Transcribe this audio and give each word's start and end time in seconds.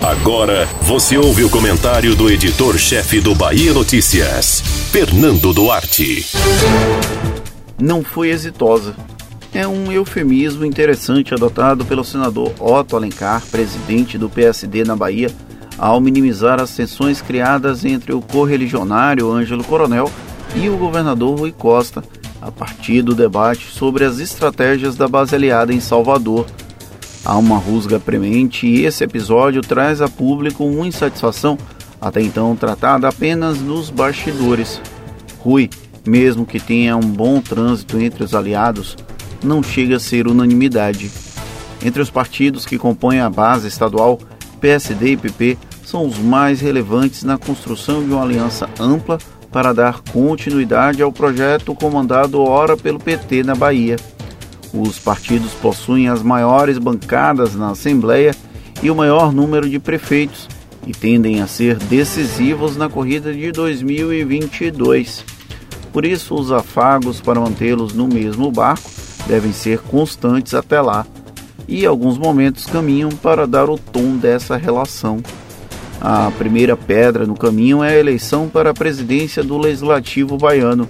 Agora 0.00 0.66
você 0.82 1.18
ouve 1.18 1.44
o 1.44 1.50
comentário 1.50 2.14
do 2.14 2.30
editor-chefe 2.30 3.20
do 3.20 3.34
Bahia 3.34 3.72
Notícias, 3.72 4.60
Fernando 4.90 5.52
Duarte. 5.52 6.26
Não 7.78 8.02
foi 8.02 8.30
exitosa. 8.30 8.94
É 9.52 9.66
um 9.66 9.90
eufemismo 9.90 10.64
interessante 10.64 11.34
adotado 11.34 11.84
pelo 11.84 12.04
senador 12.04 12.52
Otto 12.58 12.96
Alencar, 12.96 13.42
presidente 13.50 14.16
do 14.16 14.30
PSD 14.30 14.84
na 14.84 14.94
Bahia, 14.94 15.30
ao 15.76 16.00
minimizar 16.00 16.60
as 16.60 16.74
tensões 16.74 17.20
criadas 17.20 17.84
entre 17.84 18.12
o 18.12 18.20
correligionário 18.20 19.30
Ângelo 19.30 19.64
Coronel 19.64 20.10
e 20.54 20.68
o 20.68 20.76
governador 20.76 21.38
Rui 21.38 21.52
Costa, 21.52 22.02
a 22.40 22.50
partir 22.50 23.02
do 23.02 23.14
debate 23.14 23.66
sobre 23.70 24.04
as 24.04 24.18
estratégias 24.18 24.96
da 24.96 25.08
base 25.08 25.34
aliada 25.34 25.72
em 25.72 25.80
Salvador. 25.80 26.46
Há 27.24 27.36
uma 27.36 27.58
rusga 27.58 28.00
premente 28.00 28.66
e 28.66 28.84
esse 28.84 29.04
episódio 29.04 29.60
traz 29.60 30.00
a 30.00 30.08
público 30.08 30.64
uma 30.64 30.86
insatisfação 30.86 31.58
até 32.00 32.22
então 32.22 32.56
tratada 32.56 33.08
apenas 33.08 33.60
nos 33.60 33.90
bastidores. 33.90 34.80
Rui, 35.38 35.68
mesmo 36.06 36.46
que 36.46 36.58
tenha 36.58 36.96
um 36.96 37.00
bom 37.00 37.40
trânsito 37.40 38.00
entre 38.00 38.24
os 38.24 38.34
aliados, 38.34 38.96
não 39.42 39.62
chega 39.62 39.96
a 39.96 40.00
ser 40.00 40.26
unanimidade. 40.26 41.10
Entre 41.82 42.00
os 42.00 42.10
partidos 42.10 42.64
que 42.64 42.78
compõem 42.78 43.20
a 43.20 43.28
base 43.28 43.68
estadual, 43.68 44.18
PSD 44.60 45.12
e 45.12 45.16
PP 45.16 45.58
são 45.84 46.06
os 46.06 46.18
mais 46.18 46.60
relevantes 46.60 47.22
na 47.22 47.36
construção 47.36 48.02
de 48.04 48.12
uma 48.12 48.22
aliança 48.22 48.68
ampla 48.78 49.18
para 49.50 49.72
dar 49.72 50.00
continuidade 50.12 51.02
ao 51.02 51.12
projeto 51.12 51.74
comandado 51.74 52.40
ora 52.40 52.76
pelo 52.76 52.98
PT 52.98 53.42
na 53.42 53.54
Bahia. 53.54 53.96
Os 54.72 54.98
partidos 54.98 55.52
possuem 55.54 56.08
as 56.08 56.22
maiores 56.22 56.78
bancadas 56.78 57.54
na 57.54 57.70
Assembleia 57.70 58.34
e 58.82 58.90
o 58.90 58.94
maior 58.94 59.32
número 59.32 59.68
de 59.68 59.78
prefeitos 59.78 60.48
e 60.86 60.92
tendem 60.92 61.40
a 61.40 61.46
ser 61.46 61.76
decisivos 61.76 62.76
na 62.76 62.88
corrida 62.88 63.32
de 63.32 63.52
2022. 63.52 65.24
Por 65.92 66.04
isso, 66.04 66.34
os 66.34 66.52
afagos 66.52 67.20
para 67.20 67.40
mantê-los 67.40 67.92
no 67.92 68.06
mesmo 68.06 68.50
barco 68.50 68.88
devem 69.26 69.52
ser 69.52 69.80
constantes 69.80 70.54
até 70.54 70.80
lá, 70.80 71.06
e 71.68 71.84
alguns 71.84 72.16
momentos 72.16 72.66
caminham 72.66 73.10
para 73.10 73.46
dar 73.46 73.68
o 73.68 73.78
tom 73.78 74.16
dessa 74.16 74.56
relação. 74.56 75.22
A 76.00 76.30
primeira 76.38 76.76
pedra 76.76 77.26
no 77.26 77.36
caminho 77.36 77.84
é 77.84 77.90
a 77.90 77.98
eleição 77.98 78.48
para 78.48 78.70
a 78.70 78.74
presidência 78.74 79.42
do 79.42 79.58
Legislativo 79.58 80.38
baiano. 80.38 80.88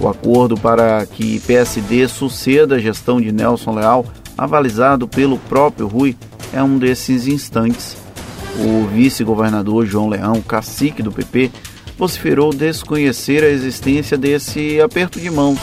O 0.00 0.08
acordo 0.08 0.56
para 0.56 1.06
que 1.06 1.40
PSD 1.40 2.08
suceda 2.08 2.76
a 2.76 2.78
gestão 2.78 3.20
de 3.20 3.30
Nelson 3.32 3.74
Leal, 3.74 4.04
avalizado 4.36 5.06
pelo 5.06 5.38
próprio 5.38 5.86
Rui, 5.86 6.16
é 6.52 6.62
um 6.62 6.78
desses 6.78 7.26
instantes. 7.26 7.96
O 8.58 8.86
vice-governador 8.86 9.86
João 9.86 10.08
Leão, 10.08 10.40
cacique 10.42 11.02
do 11.02 11.12
PP, 11.12 11.50
vociferou 11.96 12.52
desconhecer 12.52 13.42
a 13.42 13.48
existência 13.48 14.16
desse 14.16 14.80
aperto 14.80 15.20
de 15.20 15.30
mãos. 15.30 15.60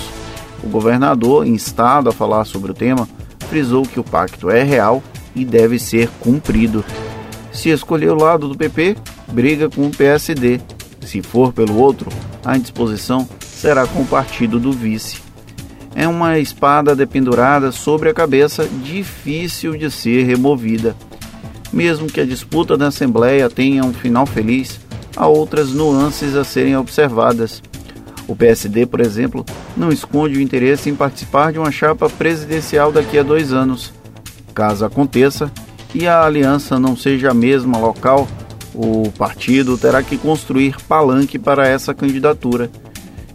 O 0.63 0.67
governador, 0.67 1.45
instado 1.45 2.09
a 2.09 2.13
falar 2.13 2.45
sobre 2.45 2.71
o 2.71 2.73
tema, 2.73 3.07
frisou 3.49 3.83
que 3.83 3.99
o 3.99 4.03
pacto 4.03 4.49
é 4.49 4.63
real 4.63 5.03
e 5.35 5.43
deve 5.43 5.77
ser 5.79 6.09
cumprido. 6.19 6.83
Se 7.51 7.69
escolher 7.69 8.11
o 8.11 8.15
lado 8.15 8.47
do 8.47 8.57
PP, 8.57 8.95
briga 9.31 9.69
com 9.69 9.87
o 9.87 9.91
PSD. 9.91 10.59
Se 11.01 11.21
for 11.21 11.51
pelo 11.51 11.77
outro, 11.77 12.09
a 12.45 12.55
indisposição 12.55 13.27
será 13.61 13.85
com 13.85 14.01
o 14.01 14.07
partido 14.07 14.59
do 14.59 14.71
vice. 14.71 15.21
É 15.93 16.07
uma 16.07 16.39
espada 16.39 16.95
dependurada 16.95 17.71
sobre 17.71 18.09
a 18.09 18.13
cabeça, 18.13 18.67
difícil 18.83 19.77
de 19.77 19.91
ser 19.91 20.23
removida. 20.23 20.95
Mesmo 21.71 22.07
que 22.07 22.19
a 22.19 22.25
disputa 22.25 22.75
da 22.75 22.87
Assembleia 22.87 23.47
tenha 23.51 23.85
um 23.85 23.93
final 23.93 24.25
feliz, 24.25 24.79
há 25.15 25.27
outras 25.27 25.69
nuances 25.73 26.35
a 26.35 26.43
serem 26.43 26.75
observadas. 26.75 27.61
O 28.27 28.35
PSD, 28.35 28.87
por 28.87 28.99
exemplo, 28.99 29.45
não 29.77 29.91
esconde 29.91 30.39
o 30.39 30.41
interesse 30.41 30.89
em 30.89 30.95
participar 30.95 31.51
de 31.51 31.59
uma 31.59 31.71
chapa 31.71 32.09
presidencial 32.09 32.91
daqui 32.91 33.19
a 33.19 33.23
dois 33.23 33.53
anos. 33.53 33.93
Caso 34.55 34.85
aconteça, 34.85 35.51
e 35.93 36.07
a 36.07 36.23
aliança 36.23 36.79
não 36.79 36.97
seja 36.97 37.29
a 37.29 37.33
mesma 37.33 37.77
local, 37.77 38.27
o 38.73 39.11
partido 39.11 39.77
terá 39.77 40.01
que 40.01 40.17
construir 40.17 40.77
palanque 40.87 41.37
para 41.37 41.67
essa 41.67 41.93
candidatura. 41.93 42.71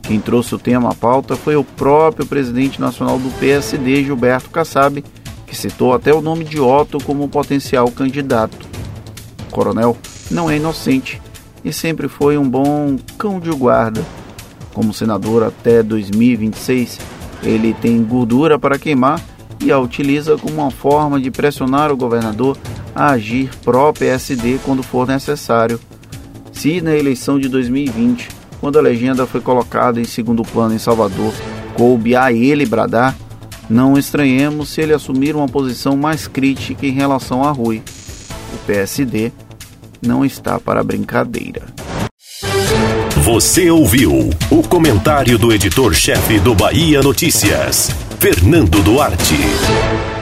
Quem 0.06 0.20
trouxe 0.20 0.54
o 0.54 0.58
tema 0.58 0.90
à 0.90 0.94
pauta 0.94 1.34
foi 1.34 1.56
o 1.56 1.64
próprio 1.64 2.24
presidente 2.24 2.80
nacional 2.80 3.18
do 3.18 3.28
PSD, 3.38 4.04
Gilberto 4.04 4.50
Kassab, 4.50 5.02
que 5.46 5.56
citou 5.56 5.92
até 5.92 6.14
o 6.14 6.20
nome 6.20 6.44
de 6.44 6.60
Otto 6.60 6.98
como 7.02 7.28
potencial 7.28 7.90
candidato. 7.90 8.68
O 9.48 9.52
coronel 9.52 9.96
não 10.30 10.48
é 10.48 10.58
inocente 10.58 11.20
e 11.64 11.72
sempre 11.72 12.06
foi 12.06 12.38
um 12.38 12.48
bom 12.48 12.96
cão 13.18 13.40
de 13.40 13.50
guarda. 13.50 14.04
Como 14.72 14.94
senador 14.94 15.42
até 15.42 15.82
2026, 15.82 17.00
ele 17.42 17.74
tem 17.74 18.00
gordura 18.04 18.58
para 18.58 18.78
queimar 18.78 19.20
e 19.60 19.72
a 19.72 19.78
utiliza 19.78 20.36
como 20.36 20.62
uma 20.62 20.70
forma 20.70 21.18
de 21.18 21.32
pressionar 21.32 21.90
o 21.90 21.96
governador 21.96 22.56
a 22.94 23.10
agir 23.10 23.50
pró-PSD 23.64 24.60
quando 24.64 24.84
for 24.84 25.06
necessário. 25.08 25.80
Se 26.52 26.80
na 26.80 26.94
eleição 26.94 27.40
de 27.40 27.48
2020, 27.48 28.28
quando 28.66 28.80
a 28.80 28.82
legenda 28.82 29.28
foi 29.28 29.40
colocada 29.40 30.00
em 30.00 30.04
segundo 30.04 30.42
plano 30.42 30.74
em 30.74 30.78
Salvador, 30.78 31.32
coube 31.74 32.16
a 32.16 32.32
ele 32.32 32.66
bradar, 32.66 33.16
não 33.70 33.96
estranhemos 33.96 34.70
se 34.70 34.80
ele 34.80 34.92
assumir 34.92 35.36
uma 35.36 35.46
posição 35.46 35.96
mais 35.96 36.26
crítica 36.26 36.84
em 36.84 36.90
relação 36.90 37.44
a 37.44 37.52
Rui. 37.52 37.80
O 38.52 38.58
PSD 38.66 39.30
não 40.04 40.24
está 40.24 40.58
para 40.58 40.82
brincadeira. 40.82 41.62
Você 43.18 43.70
ouviu 43.70 44.30
o 44.50 44.62
comentário 44.64 45.38
do 45.38 45.52
editor-chefe 45.52 46.40
do 46.40 46.52
Bahia 46.52 47.00
Notícias, 47.00 47.88
Fernando 48.18 48.82
Duarte. 48.82 50.15